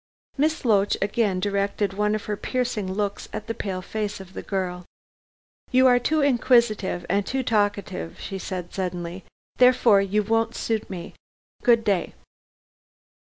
Miss 0.35 0.65
Loach 0.65 0.97
again 0.99 1.39
directed 1.39 1.93
one 1.93 2.15
of 2.15 2.25
her 2.25 2.35
piercing 2.35 2.91
looks 2.91 3.29
at 3.31 3.45
the 3.45 3.53
pale 3.53 3.83
face 3.83 4.19
of 4.19 4.33
the 4.33 4.41
girl. 4.41 4.83
"You 5.69 5.85
are 5.85 5.99
too 5.99 6.21
inquisitive 6.21 7.05
and 7.07 7.23
too 7.23 7.43
talkative," 7.43 8.19
she 8.19 8.39
said 8.39 8.73
suddenly, 8.73 9.23
"therefore 9.57 10.01
you 10.01 10.23
won't 10.23 10.55
suit 10.55 10.89
me. 10.89 11.13
Good 11.61 11.83
day." 11.83 12.15